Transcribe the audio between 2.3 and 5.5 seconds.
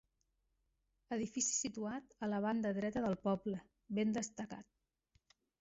la banda dreta del poble, ben destacat.